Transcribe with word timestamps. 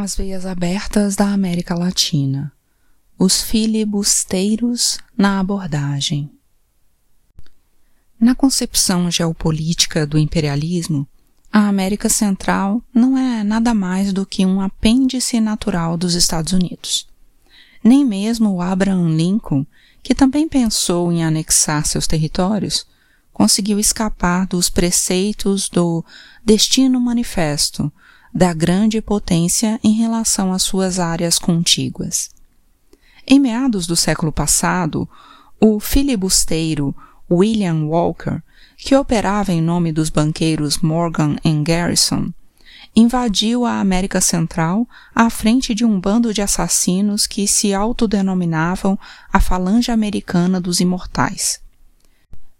As 0.00 0.14
veias 0.14 0.46
abertas 0.46 1.16
da 1.16 1.26
América 1.32 1.74
Latina. 1.74 2.52
Os 3.18 3.42
filibusteiros 3.42 4.96
na 5.16 5.40
abordagem. 5.40 6.30
Na 8.20 8.32
concepção 8.32 9.10
geopolítica 9.10 10.06
do 10.06 10.16
imperialismo, 10.16 11.04
a 11.52 11.66
América 11.66 12.08
Central 12.08 12.80
não 12.94 13.18
é 13.18 13.42
nada 13.42 13.74
mais 13.74 14.12
do 14.12 14.24
que 14.24 14.46
um 14.46 14.60
apêndice 14.60 15.40
natural 15.40 15.96
dos 15.96 16.14
Estados 16.14 16.52
Unidos. 16.52 17.08
Nem 17.82 18.04
mesmo 18.04 18.62
Abraham 18.62 19.16
Lincoln, 19.16 19.66
que 20.00 20.14
também 20.14 20.48
pensou 20.48 21.10
em 21.10 21.24
anexar 21.24 21.84
seus 21.84 22.06
territórios, 22.06 22.86
conseguiu 23.32 23.80
escapar 23.80 24.46
dos 24.46 24.70
preceitos 24.70 25.68
do 25.68 26.04
Destino 26.44 27.00
Manifesto 27.00 27.92
da 28.38 28.54
grande 28.54 29.02
potência 29.02 29.80
em 29.82 29.94
relação 29.94 30.52
às 30.52 30.62
suas 30.62 31.00
áreas 31.00 31.40
contíguas. 31.40 32.30
Em 33.26 33.40
meados 33.40 33.84
do 33.84 33.96
século 33.96 34.30
passado, 34.30 35.08
o 35.60 35.80
filibusteiro 35.80 36.94
William 37.28 37.86
Walker, 37.86 38.40
que 38.76 38.94
operava 38.94 39.52
em 39.52 39.60
nome 39.60 39.90
dos 39.90 40.08
banqueiros 40.08 40.78
Morgan 40.78 41.34
e 41.44 41.52
Garrison, 41.64 42.32
invadiu 42.94 43.64
a 43.66 43.80
América 43.80 44.20
Central 44.20 44.86
à 45.12 45.28
frente 45.28 45.74
de 45.74 45.84
um 45.84 45.98
bando 45.98 46.32
de 46.32 46.40
assassinos 46.40 47.26
que 47.26 47.48
se 47.48 47.74
autodenominavam 47.74 48.96
a 49.32 49.40
Falange 49.40 49.90
Americana 49.90 50.60
dos 50.60 50.78
Imortais. 50.78 51.60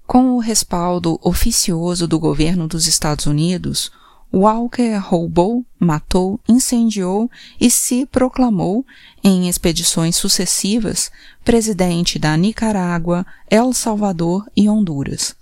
Com 0.09 0.33
o 0.33 0.41
respaldo 0.41 1.21
oficioso 1.23 2.09
do 2.09 2.19
governo 2.19 2.67
dos 2.67 2.89
Estados 2.89 3.27
Unidos, 3.27 3.93
Walker 4.33 4.99
roubou, 4.99 5.65
matou, 5.79 6.39
incendiou 6.47 7.31
e 7.59 7.71
se 7.71 8.05
proclamou, 8.05 8.85
em 9.25 9.49
expedições 9.49 10.17
sucessivas, 10.17 11.11
presidente 11.43 12.19
da 12.19 12.37
Nicarágua, 12.37 13.27
El 13.51 13.73
Salvador 13.73 14.45
e 14.55 14.69
Honduras. 14.69 15.35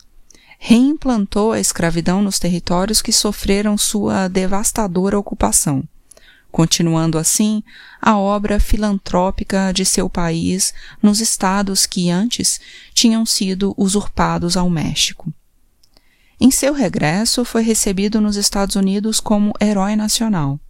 Reimplantou 0.58 1.52
a 1.52 1.60
escravidão 1.60 2.22
nos 2.22 2.38
territórios 2.38 3.02
que 3.02 3.12
sofreram 3.12 3.76
sua 3.76 4.28
devastadora 4.28 5.18
ocupação, 5.18 5.82
continuando 6.50 7.18
assim 7.18 7.62
a 8.00 8.16
obra 8.16 8.60
filantrópica 8.60 9.72
de 9.72 9.84
seu 9.84 10.08
país 10.08 10.72
nos 11.02 11.20
estados 11.20 11.86
que 11.86 12.08
antes 12.08 12.60
tinham 12.94 13.26
sido 13.26 13.74
usurpados 13.76 14.56
ao 14.56 14.70
México. 14.70 15.32
Em 16.40 16.50
seu 16.50 16.74
regresso, 16.74 17.44
foi 17.44 17.62
recebido 17.62 18.20
nos 18.20 18.36
Estados 18.36 18.76
Unidos 18.76 19.20
como 19.20 19.54
herói 19.60 19.96
nacional. 19.96 20.60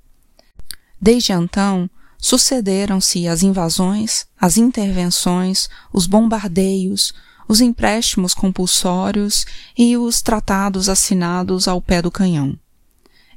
Desde 1.01 1.33
então, 1.33 1.91
sucederam-se 2.19 3.27
as 3.27 3.43
invasões, 3.43 4.27
as 4.41 4.57
intervenções, 4.57 5.69
os 5.93 6.07
bombardeios, 6.07 7.13
os 7.49 7.61
empréstimos 7.61 8.35
compulsórios 8.35 9.45
e 9.77 9.97
os 9.97 10.23
tratados 10.23 10.89
assinados 10.89 11.69
ao 11.69 11.81
pé 11.81 12.01
do 12.01 12.11
canhão. 12.11 12.59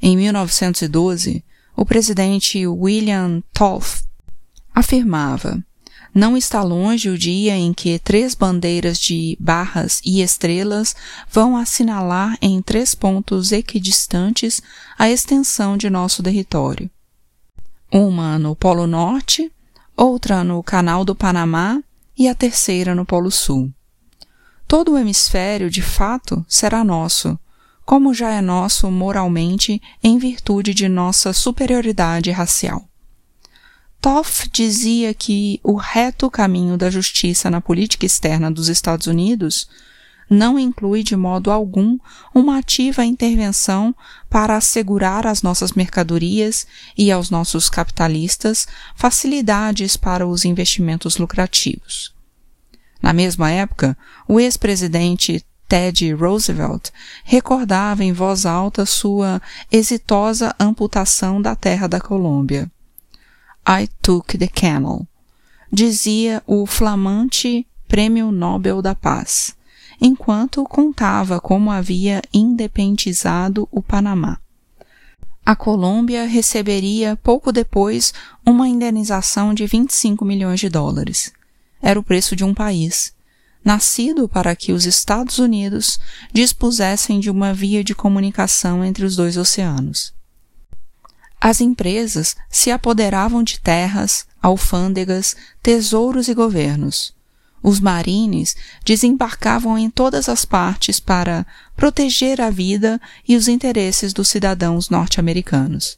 Em 0.02 0.16
1912, 0.16 1.44
o 1.76 1.86
presidente 1.86 2.66
William 2.66 3.44
Taft 3.54 4.06
afirmava 4.74 5.64
não 6.14 6.36
está 6.36 6.62
longe 6.64 7.10
o 7.10 7.18
dia 7.18 7.56
em 7.56 7.74
que 7.74 8.00
três 8.00 8.34
bandeiras 8.34 9.00
de 9.00 9.38
barras 9.40 10.02
e 10.04 10.22
estrelas 10.22 10.96
vão 11.30 11.56
assinalar 11.56 12.38
em 12.42 12.62
três 12.62 12.96
pontos 12.96 13.52
equidistantes 13.52 14.62
a 14.98 15.10
extensão 15.10 15.78
de 15.78 15.90
nosso 15.90 16.24
território. 16.24 16.90
Uma 17.92 18.38
no 18.40 18.56
Polo 18.56 18.88
Norte, 18.88 19.52
outra 19.96 20.44
no 20.44 20.62
Canal 20.64 21.06
do 21.06 21.16
Panamá 21.16 21.82
e 22.18 22.28
a 22.28 22.36
terceira 22.36 22.96
no 22.96 23.06
Polo 23.06 23.32
Sul. 23.32 23.72
Todo 24.68 24.94
o 24.94 24.98
hemisfério, 24.98 25.70
de 25.70 25.82
fato, 25.82 26.46
será 26.48 26.84
nosso, 26.84 27.40
como 27.86 28.14
já 28.14 28.30
é 28.30 28.42
nosso 28.42 28.92
moralmente 28.92 29.82
em 30.04 30.20
virtude 30.20 30.74
de 30.74 30.88
nossa 30.88 31.34
superioridade 31.34 32.30
racial. 32.30 32.89
Toff 34.02 34.50
dizia 34.50 35.14
que 35.14 35.60
o 35.62 35.76
reto 35.76 36.32
caminho 36.32 36.78
da 36.78 36.90
justiça 36.90 37.50
na 37.50 37.60
política 37.60 38.06
externa 38.06 38.50
dos 38.50 38.70
Estados 38.70 39.08
Unidos 39.08 39.68
não 40.30 40.58
inclui 40.58 41.04
de 41.04 41.18
modo 41.18 41.52
algum 41.52 41.98
uma 42.34 42.60
ativa 42.60 43.04
intervenção 43.04 43.94
para 44.30 44.56
assegurar 44.56 45.28
às 45.28 45.42
nossas 45.42 45.74
mercadorias 45.74 46.66
e 46.98 47.12
aos 47.12 47.30
nossos 47.30 47.70
capitalistas 47.70 48.68
facilidades 48.96 49.98
para 49.98 50.26
os 50.26 50.46
investimentos 50.46 51.18
lucrativos. 51.18 52.14
Na 53.02 53.12
mesma 53.12 53.50
época, 53.52 53.98
o 54.28 54.40
ex-presidente 54.40 55.44
Teddy 55.68 56.14
Roosevelt 56.14 56.90
recordava 57.24 58.04
em 58.04 58.14
voz 58.14 58.46
alta 58.46 58.86
sua 58.86 59.42
exitosa 59.72 60.56
amputação 60.60 61.42
da 61.42 61.56
terra 61.56 61.88
da 61.88 62.00
Colômbia. 62.00 62.72
I 63.72 63.88
took 64.02 64.36
the 64.36 64.48
camel, 64.48 65.08
dizia 65.72 66.42
o 66.48 66.66
flamante 66.66 67.68
Prêmio 67.88 68.32
Nobel 68.32 68.82
da 68.82 68.96
Paz, 68.96 69.56
enquanto 70.02 70.64
contava 70.64 71.40
como 71.40 71.70
havia 71.70 72.20
independizado 72.34 73.70
o 73.72 73.80
Panamá. 73.80 74.40
A 75.46 75.56
Colômbia 75.56 76.26
receberia 76.26 77.16
pouco 77.18 77.52
depois 77.52 78.12
uma 78.44 78.68
indenização 78.68 79.54
de 79.54 79.68
25 79.68 80.26
milhões 80.26 80.60
de 80.60 80.68
dólares. 80.68 81.32
Era 81.80 82.00
o 82.00 82.04
preço 82.04 82.36
de 82.36 82.44
um 82.44 82.56
país, 82.56 83.14
nascido 83.64 84.28
para 84.28 84.56
que 84.56 84.72
os 84.72 84.88
Estados 84.88 85.38
Unidos 85.38 86.00
dispusessem 86.34 87.20
de 87.20 87.30
uma 87.30 87.54
via 87.54 87.84
de 87.84 87.94
comunicação 87.94 88.84
entre 88.84 89.06
os 89.06 89.16
dois 89.16 89.38
oceanos. 89.38 90.18
As 91.42 91.62
empresas 91.62 92.36
se 92.50 92.70
apoderavam 92.70 93.42
de 93.42 93.60
terras, 93.60 94.26
alfândegas, 94.42 95.36
tesouros 95.64 96.28
e 96.28 96.34
governos. 96.34 97.14
Os 97.64 97.80
marines 97.80 98.56
desembarcavam 98.86 99.78
em 99.78 99.90
todas 99.90 100.28
as 100.30 100.46
partes 100.46 101.00
para 101.00 101.46
proteger 101.76 102.42
a 102.42 102.50
vida 102.50 103.00
e 103.28 103.36
os 103.36 103.48
interesses 103.48 104.14
dos 104.14 104.28
cidadãos 104.28 104.90
norte-americanos. 104.90 105.98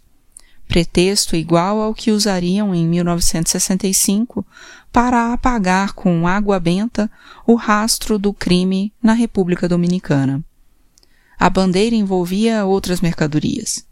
Pretexto 0.67 1.35
igual 1.35 1.81
ao 1.81 1.93
que 1.93 2.11
usariam 2.11 2.73
em 2.73 2.87
1965 2.87 4.45
para 4.91 5.33
apagar 5.33 5.93
com 5.93 6.27
água 6.27 6.59
benta 6.59 7.11
o 7.45 7.55
rastro 7.55 8.17
do 8.17 8.31
crime 8.31 8.93
na 9.01 9.13
República 9.13 9.67
Dominicana. 9.67 10.43
A 11.37 11.49
bandeira 11.49 11.95
envolvia 11.95 12.63
outras 12.65 13.01
mercadorias. 13.01 13.90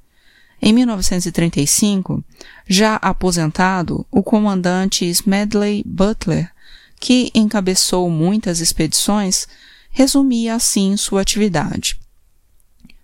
Em 0.61 0.73
1935, 0.73 2.23
já 2.67 2.95
aposentado, 2.97 4.05
o 4.11 4.21
comandante 4.21 5.05
Smedley 5.05 5.83
Butler, 5.85 6.51
que 6.99 7.31
encabeçou 7.33 8.09
muitas 8.09 8.59
expedições, 8.59 9.47
resumia 9.89 10.55
assim 10.55 10.97
sua 10.97 11.21
atividade. 11.21 11.97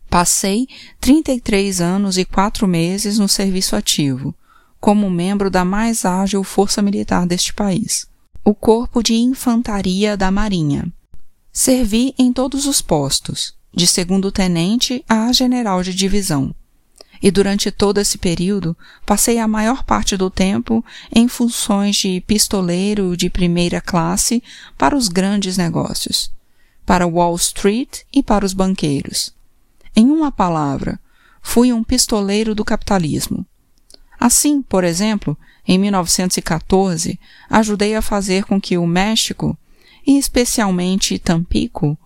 Passei 0.10 0.68
33 1.00 1.80
anos 1.80 2.18
e 2.18 2.26
quatro 2.26 2.68
meses 2.68 3.18
no 3.18 3.28
serviço 3.28 3.76
ativo, 3.76 4.36
como 4.80 5.10
membro 5.10 5.50
da 5.50 5.64
mais 5.64 6.04
ágil 6.04 6.44
força 6.44 6.82
militar 6.82 7.26
deste 7.26 7.54
país, 7.54 8.06
o 8.44 8.54
Corpo 8.54 9.02
de 9.02 9.14
Infantaria 9.14 10.18
da 10.18 10.30
Marinha. 10.30 10.92
Servi 11.54 12.14
em 12.20 12.34
todos 12.34 12.66
os 12.66 12.82
postos, 12.82 13.56
de 13.74 13.88
segundo 13.88 14.30
tenente 14.30 15.04
a 15.08 15.32
general 15.32 15.82
de 15.82 15.94
divisão 15.94 16.54
e 17.26 17.32
durante 17.32 17.72
todo 17.72 17.98
esse 17.98 18.20
período 18.20 18.78
passei 19.04 19.40
a 19.40 19.48
maior 19.48 19.84
parte 19.84 20.16
do 20.16 20.30
tempo 20.30 20.86
em 21.12 21.28
funções 21.28 21.96
de 21.96 22.22
pistoleiro 22.22 23.18
de 23.18 23.32
primeira 23.32 23.82
classe 23.82 24.44
para 24.78 24.96
os 24.96 25.08
grandes 25.08 25.58
negócios, 25.58 26.32
para 26.86 27.08
Wall 27.08 27.36
Street 27.36 28.02
e 28.14 28.22
para 28.22 28.46
os 28.46 28.54
banqueiros. 28.54 29.34
Em 29.96 30.06
uma 30.06 30.32
palavra, 30.32 31.00
fui 31.42 31.74
um 31.74 31.84
pistoleiro 31.84 32.54
do 32.54 32.64
capitalismo. 32.64 33.44
Assim, 34.20 34.62
por 34.62 34.84
exemplo, 34.84 35.36
em 35.68 35.80
1914, 35.80 37.20
ajudei 37.50 37.96
a 37.96 38.04
fazer 38.04 38.46
com 38.46 38.62
que 38.62 38.78
o 38.78 38.86
México, 38.86 39.58
e 40.06 40.20
especialmente 40.20 41.18
Tampico, 41.18 41.98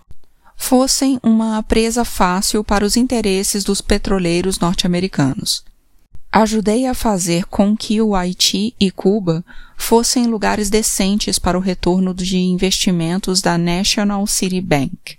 fossem 0.59 1.17
uma 1.23 1.63
presa 1.63 2.03
fácil 2.03 2.63
para 2.63 2.85
os 2.85 2.97
interesses 2.97 3.63
dos 3.63 3.79
petroleiros 3.79 4.59
norte-americanos. 4.59 5.63
Ajudei 6.31 6.85
a 6.85 6.93
fazer 6.93 7.45
com 7.45 7.75
que 7.75 7.99
o 7.99 8.13
Haiti 8.13 8.75
e 8.79 8.91
Cuba 8.91 9.43
fossem 9.77 10.27
lugares 10.27 10.69
decentes 10.69 11.39
para 11.39 11.57
o 11.57 11.61
retorno 11.61 12.13
de 12.13 12.37
investimentos 12.37 13.41
da 13.41 13.57
National 13.57 14.27
City 14.27 14.61
Bank. 14.61 15.17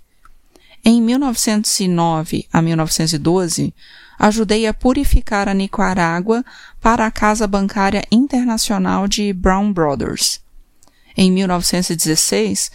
Em 0.85 1.01
1909 1.01 2.47
a 2.53 2.61
1912, 2.61 3.73
ajudei 4.19 4.67
a 4.67 4.73
purificar 4.73 5.49
a 5.49 5.53
Nicarágua 5.53 6.45
para 6.79 7.05
a 7.05 7.11
Casa 7.11 7.47
Bancária 7.47 8.03
Internacional 8.11 9.07
de 9.07 9.33
Brown 9.33 9.73
Brothers. 9.73 10.39
Em 11.17 11.29
1916, 11.31 12.71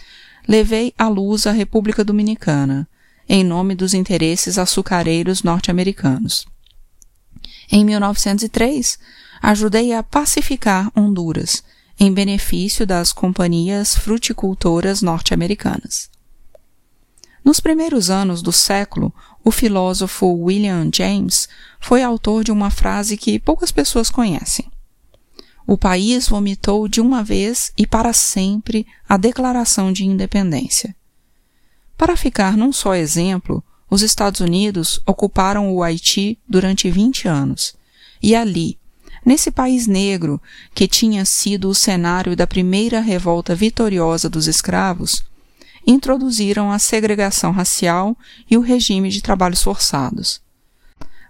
levei 0.47 0.93
à 0.97 1.07
luz 1.07 1.45
a 1.45 1.51
República 1.51 2.03
Dominicana, 2.03 2.87
em 3.27 3.43
nome 3.43 3.75
dos 3.75 3.93
interesses 3.93 4.57
açucareiros 4.57 5.43
norte-americanos. 5.43 6.45
Em 7.69 7.83
1903, 7.83 8.97
ajudei 9.41 9.93
a 9.93 10.01
pacificar 10.01 10.89
Honduras, 10.95 11.63
em 11.99 12.13
benefício 12.13 12.85
das 12.85 13.11
companhias 13.11 13.95
fruticultoras 13.95 15.01
norte-americanas. 15.01 16.09
Nos 17.43 17.59
primeiros 17.59 18.09
anos 18.09 18.41
do 18.41 18.51
século, 18.51 19.13
o 19.43 19.51
filósofo 19.51 20.27
William 20.27 20.89
James 20.93 21.49
foi 21.79 22.03
autor 22.03 22.43
de 22.43 22.51
uma 22.51 22.69
frase 22.69 23.17
que 23.17 23.39
poucas 23.39 23.71
pessoas 23.71 24.09
conhecem. 24.09 24.69
O 25.67 25.77
país 25.77 26.29
vomitou 26.29 26.87
de 26.87 27.01
uma 27.01 27.21
vez 27.21 27.73
e 27.77 27.85
para 27.85 28.13
sempre 28.13 28.87
a 29.07 29.17
Declaração 29.17 29.91
de 29.91 30.05
Independência. 30.05 30.95
Para 31.97 32.15
ficar 32.15 32.55
num 32.55 32.71
só 32.71 32.95
exemplo, 32.95 33.61
os 33.89 34.01
Estados 34.01 34.39
Unidos 34.39 35.01
ocuparam 35.05 35.69
o 35.73 35.83
Haiti 35.83 36.39
durante 36.47 36.89
20 36.89 37.27
anos, 37.27 37.75
e 38.23 38.33
ali, 38.33 38.79
nesse 39.25 39.51
país 39.51 39.87
negro 39.87 40.41
que 40.73 40.87
tinha 40.87 41.25
sido 41.25 41.67
o 41.67 41.75
cenário 41.75 42.33
da 42.33 42.47
primeira 42.47 43.01
revolta 43.01 43.53
vitoriosa 43.53 44.29
dos 44.29 44.47
escravos, 44.47 45.21
introduziram 45.85 46.71
a 46.71 46.79
segregação 46.79 47.51
racial 47.51 48.17
e 48.49 48.55
o 48.55 48.61
regime 48.61 49.09
de 49.09 49.21
trabalhos 49.21 49.61
forçados. 49.61 50.46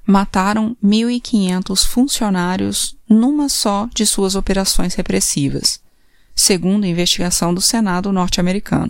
Mataram 0.09 0.73
1.500 0.81 1.85
funcionários 1.85 2.95
numa 3.09 3.49
só 3.49 3.89
de 3.93 4.05
suas 4.05 4.35
operações 4.35 4.93
repressivas, 4.93 5.81
segundo 6.33 6.85
a 6.85 6.87
investigação 6.87 7.53
do 7.53 7.59
Senado 7.59 8.13
norte-americano. 8.13 8.89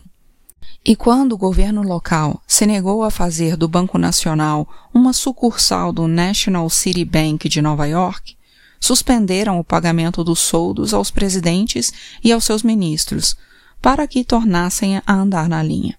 E 0.86 0.96
quando 0.96 1.34
o 1.34 1.38
governo 1.38 1.82
local 1.82 2.40
se 2.46 2.68
negou 2.68 3.04
a 3.04 3.10
fazer 3.10 3.58
do 3.58 3.68
Banco 3.68 3.98
Nacional 3.98 4.70
uma 4.94 5.12
sucursal 5.12 5.92
do 5.92 6.08
National 6.08 6.70
City 6.70 7.04
Bank 7.04 7.50
de 7.50 7.64
Nova 7.64 7.88
York, 7.88 8.38
suspenderam 8.80 9.60
o 9.60 9.64
pagamento 9.64 10.24
dos 10.24 10.38
soldos 10.38 10.94
aos 10.94 11.10
presidentes 11.10 11.92
e 12.24 12.32
aos 12.32 12.44
seus 12.44 12.62
ministros, 12.62 13.36
para 13.82 14.08
que 14.08 14.24
tornassem 14.24 15.02
a 15.04 15.14
andar 15.14 15.50
na 15.50 15.64
linha. 15.64 15.98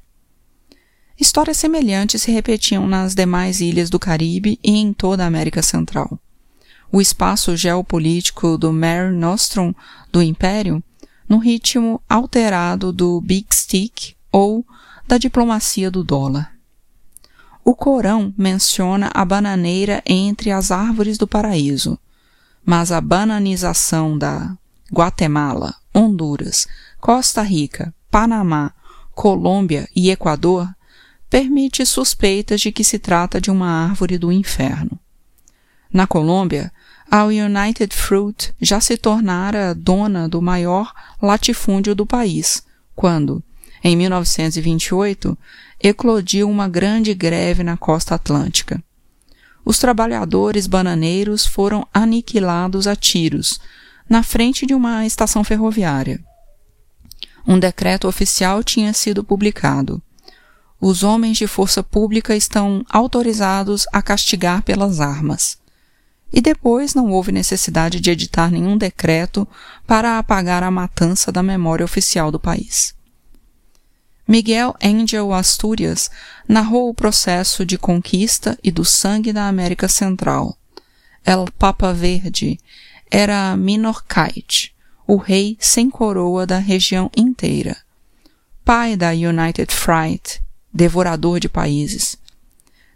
Histórias 1.21 1.57
semelhantes 1.57 2.23
se 2.23 2.31
repetiam 2.31 2.87
nas 2.87 3.13
demais 3.13 3.61
ilhas 3.61 3.91
do 3.91 3.99
Caribe 3.99 4.57
e 4.63 4.77
em 4.77 4.93
toda 4.93 5.25
a 5.25 5.27
América 5.27 5.63
Central. 5.63 6.17
O 6.93 7.01
espaço 7.01 7.57
geopolítico 7.57 8.57
do 8.57 8.73
Mare 8.73 9.13
Nostrum 9.13 9.75
do 10.13 10.23
Império, 10.23 10.83
no 11.29 11.39
ritmo 11.39 12.01
alterado 12.09 12.93
do 12.93 13.21
Big 13.21 13.49
Stick 13.53 14.15
ou 14.31 14.65
da 15.09 15.19
diplomacia 15.19 15.91
do 15.91 16.05
dólar. 16.05 16.53
O 17.65 17.75
Corão 17.75 18.33
menciona 18.39 19.11
a 19.13 19.25
bananeira 19.25 20.01
entre 20.07 20.53
as 20.53 20.71
árvores 20.71 21.19
do 21.19 21.27
paraíso, 21.27 21.99
mas 22.65 22.93
a 22.93 23.01
bananização 23.01 24.17
da 24.17 24.57
Guatemala, 24.93 25.75
Honduras, 25.93 26.69
Costa 27.01 27.43
Rica, 27.43 27.93
Panamá, 28.09 28.73
Colômbia 29.15 29.89
e 29.95 30.11
Equador 30.11 30.69
permite 31.31 31.85
suspeitas 31.85 32.61
de 32.61 32.73
que 32.73 32.83
se 32.83 32.99
trata 32.99 33.41
de 33.41 33.51
uma 33.51 33.69
árvore 33.69 34.19
do 34.19 34.33
inferno. 34.33 34.99
Na 35.93 36.07
Colômbia, 36.07 36.73
a 37.11 37.25
United 37.25 37.95
Fruit 37.95 38.55
já 38.61 38.81
se 38.81 38.97
tornara 38.97 39.75
dona 39.75 40.29
do 40.29 40.43
maior 40.43 40.93
latifúndio 41.21 41.95
do 41.95 42.07
país, 42.07 42.63
quando, 42.95 43.43
em 43.83 43.97
1928, 43.97 45.37
eclodiu 45.83 46.51
uma 46.51 46.69
grande 46.69 47.15
greve 47.15 47.63
na 47.63 47.77
costa 47.77 48.15
atlântica 48.15 48.83
os 49.69 49.79
trabalhadores 49.79 50.67
bananeiros 50.67 51.45
foram 51.45 51.87
aniquilados 51.93 52.87
a 52.87 52.97
tiros, 52.97 53.61
na 54.09 54.23
frente 54.23 54.65
de 54.65 54.73
uma 54.73 55.05
estação 55.05 55.45
ferroviária. 55.45 56.25
Um 57.47 57.59
decreto 57.59 58.09
oficial 58.09 58.65
tinha 58.65 58.95
sido 58.95 59.23
publicado. 59.23 60.03
Os 60.81 61.03
homens 61.03 61.37
de 61.37 61.47
força 61.47 61.83
pública 61.83 62.37
estão 62.37 62.85
autorizados 62.89 63.87
a 63.93 64.01
castigar 64.01 64.63
pelas 64.63 65.01
armas. 65.01 65.59
E 66.33 66.41
depois 66.41 66.95
não 66.95 67.11
houve 67.11 67.33
necessidade 67.33 68.01
de 68.01 68.11
editar 68.11 68.51
nenhum 68.51 68.77
decreto 68.77 69.49
para 69.87 70.19
apagar 70.19 70.63
a 70.63 70.71
matança 70.71 71.33
da 71.33 71.43
memória 71.43 71.85
oficial 71.85 72.31
do 72.31 72.39
país. 72.39 72.95
Miguel 74.27 74.77
Angel 74.85 75.33
Asturias 75.33 76.11
narrou 76.47 76.91
o 76.91 76.95
processo 76.95 77.65
de 77.65 77.79
conquista 77.79 78.59
e 78.63 78.71
do 78.71 78.85
sangue 78.85 79.33
da 79.33 79.49
América 79.49 79.89
Central. 79.89 80.57
El 81.25 81.47
Papa 81.59 81.95
Verde 81.95 82.61
era 83.11 83.57
Minorkite, 83.57 84.75
o 85.07 85.17
rei 85.17 85.57
sem 85.59 85.89
coroa 85.89 86.47
da 86.47 86.59
região 86.59 87.11
inteira. 87.17 87.75
Pai 88.63 88.97
da 88.97 89.13
United 89.13 89.75
Fright, 89.75 90.43
devorador 90.73 91.41
de 91.41 91.49
países. 91.49 92.17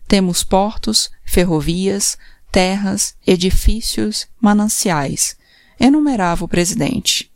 Temos 0.06 0.44
portos, 0.44 1.10
ferrovias, 1.24 2.18
terras, 2.50 3.16
edifícios, 3.26 4.26
mananciais, 4.40 5.36
enumerava 5.80 6.44
o 6.44 6.48
presidente. 6.48 7.30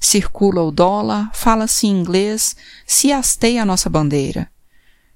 Circula 0.00 0.62
o 0.62 0.70
dólar, 0.70 1.30
fala-se 1.32 1.86
inglês, 1.86 2.56
se 2.86 3.12
hasteia 3.12 3.62
a 3.62 3.64
nossa 3.64 3.88
bandeira. 3.88 4.50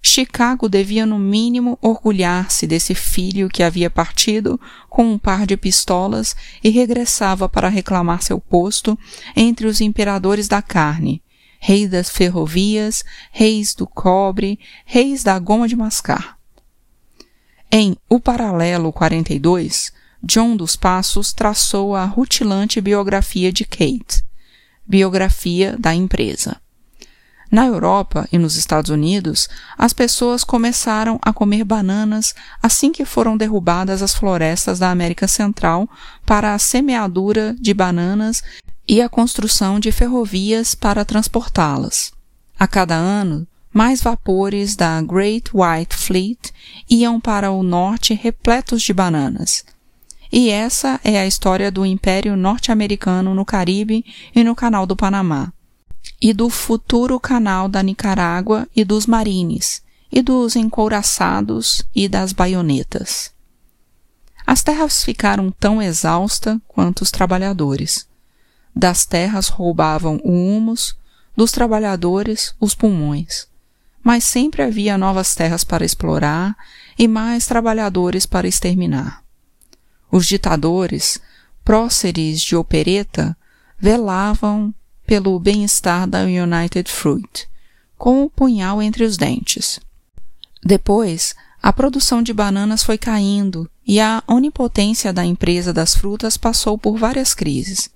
Chicago 0.05 0.69
devia, 0.69 1.07
no 1.07 1.17
mínimo, 1.17 1.79
orgulhar-se 1.81 2.67
desse 2.67 2.93
filho 2.93 3.49
que 3.49 3.63
havia 3.63 3.89
partido 3.89 4.61
com 4.91 5.05
um 5.05 5.17
par 5.17 5.47
de 5.47 5.57
pistolas 5.57 6.35
e 6.63 6.71
regressava 6.71 7.49
para 7.49 7.69
reclamar 7.69 8.21
seu 8.21 8.41
posto 8.41 8.99
entre 9.37 9.67
os 9.69 9.81
imperadores 9.81 10.49
da 10.49 10.61
carne, 10.61 11.23
reis 11.65 11.89
das 11.89 12.11
ferrovias, 12.11 13.05
reis 13.31 13.73
do 13.73 13.87
cobre, 13.87 14.59
reis 14.85 15.23
da 15.23 15.39
goma 15.39 15.69
de 15.69 15.77
mascar. 15.77 16.37
Em 17.71 17.97
O 18.09 18.19
Paralelo 18.19 18.93
42, 18.93 19.93
John 20.21 20.57
dos 20.57 20.75
Passos 20.75 21.33
traçou 21.33 21.95
a 21.95 22.05
rutilante 22.05 22.81
biografia 22.81 23.53
de 23.53 23.65
Kate 23.65 24.25
biografia 24.85 25.77
da 25.79 25.95
empresa. 25.95 26.57
Na 27.51 27.67
Europa 27.67 28.27
e 28.33 28.39
nos 28.39 28.57
Estados 28.57 28.91
Unidos, 28.91 29.49
as 29.77 29.93
pessoas 29.93 30.43
começaram 30.43 31.19
a 31.23 31.33
comer 31.33 31.65
bananas 31.65 32.35
assim 32.63 32.91
que 32.91 33.05
foram 33.05 33.37
derrubadas 33.37 34.03
as 34.03 34.15
florestas 34.15 34.79
da 34.79 34.91
América 34.91 35.29
Central 35.29 35.89
para 36.25 36.55
a 36.55 36.59
semeadura 36.59 37.55
de 37.61 37.75
bananas 37.75 38.43
e 38.87 39.01
a 39.01 39.09
construção 39.09 39.79
de 39.79 39.93
ferrovias 39.93 40.75
para 40.75 41.05
transportá-las. 41.05 42.13
A 42.59 42.67
cada 42.67 42.95
ano, 42.95 43.47
mais 43.73 44.03
vapores 44.03 44.77
da 44.77 45.01
Great 45.01 45.51
White 45.55 45.97
Fleet 45.97 46.53
iam 46.89 47.19
para 47.21 47.51
o 47.51 47.63
norte 47.63 48.13
repletos 48.13 48.83
de 48.83 48.93
bananas. 48.93 49.65
E 50.31 50.51
essa 50.51 51.01
é 51.05 51.19
a 51.19 51.27
história 51.27 51.71
do 51.71 51.85
Império 51.85 52.37
Norte-Americano 52.37 53.35
no 53.35 53.45
Caribe 53.45 54.05
e 54.35 54.43
no 54.43 54.55
Canal 54.55 54.87
do 54.87 54.97
Panamá, 54.97 55.53
e 56.21 56.33
do 56.33 56.49
futuro 56.49 57.19
Canal 57.21 57.69
da 57.69 57.83
Nicarágua 57.83 58.69
e 58.75 58.85
dos 58.85 59.07
Marines, 59.07 59.83
e 60.11 60.23
dos 60.23 60.57
encouraçados 60.57 61.83
e 61.95 62.09
das 62.09 62.33
baionetas. 62.33 63.31
As 64.47 64.63
terras 64.63 65.05
ficaram 65.05 65.51
tão 65.51 65.81
exaustas 65.81 66.59
quanto 66.67 67.03
os 67.03 67.11
trabalhadores. 67.11 68.07
Das 68.75 69.05
terras 69.05 69.49
roubavam 69.49 70.21
o 70.25 70.31
humus, 70.31 70.97
dos 71.37 71.53
trabalhadores 71.53 72.55
os 72.61 72.75
pulmões. 72.75 73.47
Mas 74.03 74.25
sempre 74.25 74.63
havia 74.63 74.99
novas 74.99 75.35
terras 75.35 75.63
para 75.63 75.85
explorar 75.85 76.57
e 76.99 77.07
mais 77.07 77.47
trabalhadores 77.47 78.27
para 78.27 78.49
exterminar. 78.49 79.23
Os 80.11 80.27
ditadores, 80.27 81.21
próceres 81.65 82.41
de 82.41 82.57
opereta, 82.57 83.37
velavam 83.79 84.75
pelo 85.07 85.39
bem-estar 85.39 86.07
da 86.07 86.23
United 86.23 86.91
Fruit, 86.91 87.49
com 87.97 88.25
o 88.25 88.31
punhal 88.31 88.83
entre 88.83 89.05
os 89.05 89.17
dentes. 89.17 89.79
Depois, 90.65 91.35
a 91.63 91.73
produção 91.73 92.23
de 92.23 92.33
bananas 92.33 92.83
foi 92.83 92.99
caindo 92.99 93.71
e 93.87 94.01
a 94.01 94.23
onipotência 94.27 95.13
da 95.13 95.25
empresa 95.25 95.73
das 95.73 95.95
frutas 95.95 96.37
passou 96.37 96.77
por 96.77 96.97
várias 96.97 97.35
crises. 97.35 97.89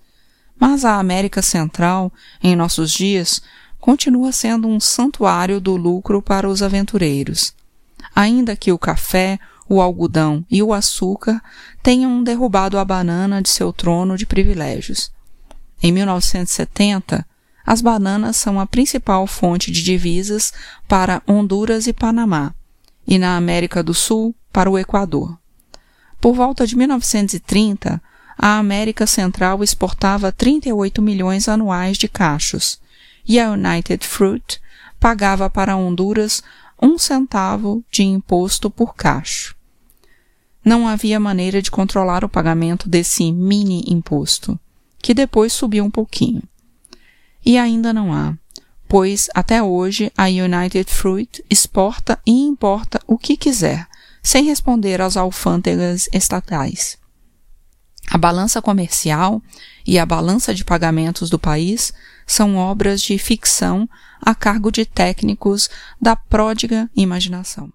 Mas 0.58 0.84
a 0.84 0.98
América 0.98 1.42
Central, 1.42 2.12
em 2.42 2.56
nossos 2.56 2.90
dias, 2.90 3.42
continua 3.78 4.32
sendo 4.32 4.66
um 4.66 4.80
santuário 4.80 5.60
do 5.60 5.76
lucro 5.76 6.20
para 6.22 6.48
os 6.48 6.62
aventureiros. 6.62 7.54
ainda 8.14 8.56
que 8.56 8.72
o 8.72 8.78
café, 8.78 9.38
o 9.68 9.80
algodão 9.80 10.44
e 10.50 10.62
o 10.62 10.72
açúcar 10.72 11.42
tenham 11.82 12.22
derrubado 12.22 12.78
a 12.78 12.84
banana 12.84 13.42
de 13.42 13.48
seu 13.50 13.72
trono 13.72 14.16
de 14.16 14.24
privilégios. 14.24 15.12
Em 15.82 15.92
1970, 15.92 17.26
as 17.64 17.82
bananas 17.82 18.36
são 18.36 18.58
a 18.58 18.66
principal 18.66 19.26
fonte 19.26 19.70
de 19.70 19.82
divisas 19.82 20.52
para 20.88 21.22
Honduras 21.28 21.86
e 21.86 21.92
Panamá, 21.92 22.54
e 23.06 23.18
na 23.18 23.36
América 23.36 23.82
do 23.82 23.92
Sul 23.92 24.34
para 24.52 24.70
o 24.70 24.78
Equador. 24.78 25.36
Por 26.20 26.34
volta 26.34 26.66
de 26.66 26.76
1930, 26.76 28.00
a 28.38 28.58
América 28.58 29.06
Central 29.06 29.62
exportava 29.62 30.30
38 30.30 31.00
milhões 31.00 31.48
anuais 31.48 31.96
de 31.96 32.08
cachos 32.08 32.78
e 33.26 33.40
a 33.40 33.50
United 33.50 34.06
Fruit 34.06 34.60
pagava 35.00 35.48
para 35.48 35.76
Honduras 35.76 36.42
um 36.80 36.98
centavo 36.98 37.82
de 37.90 38.02
imposto 38.02 38.70
por 38.70 38.94
cacho. 38.94 39.56
Não 40.64 40.86
havia 40.86 41.18
maneira 41.18 41.62
de 41.62 41.70
controlar 41.70 42.24
o 42.24 42.28
pagamento 42.28 42.88
desse 42.88 43.32
mini 43.32 43.84
imposto, 43.86 44.58
que 44.98 45.14
depois 45.14 45.52
subiu 45.52 45.84
um 45.84 45.90
pouquinho. 45.90 46.42
E 47.44 47.56
ainda 47.56 47.92
não 47.92 48.12
há, 48.12 48.36
pois 48.88 49.28
até 49.34 49.62
hoje 49.62 50.12
a 50.16 50.24
United 50.26 50.92
Fruit 50.92 51.44
exporta 51.48 52.18
e 52.26 52.32
importa 52.32 53.00
o 53.06 53.16
que 53.16 53.36
quiser, 53.36 53.86
sem 54.22 54.44
responder 54.44 55.00
às 55.00 55.16
alfândegas 55.16 56.08
estatais. 56.12 56.98
A 58.10 58.18
balança 58.18 58.62
comercial 58.62 59.42
e 59.86 59.98
a 59.98 60.06
balança 60.06 60.54
de 60.54 60.64
pagamentos 60.64 61.28
do 61.28 61.38
país 61.38 61.92
são 62.26 62.56
obras 62.56 63.00
de 63.02 63.18
ficção 63.18 63.88
a 64.20 64.34
cargo 64.34 64.70
de 64.70 64.84
técnicos 64.84 65.68
da 66.00 66.16
pródiga 66.16 66.88
imaginação. 66.96 67.72